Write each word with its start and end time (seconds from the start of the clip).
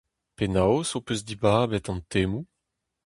Penaos 0.37 0.87
ho 0.93 1.01
peus 1.05 1.21
dibabet 1.27 1.89
an 1.91 1.99
temoù? 2.11 2.41